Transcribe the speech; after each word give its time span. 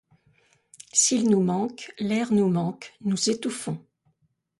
S'ils 0.93 1.29
nous 1.29 1.43
manquent, 1.43 1.91
l'air 1.99 2.31
nous 2.33 2.49
manque, 2.49 2.91
nous 3.01 3.29
étouffons. 3.29 3.85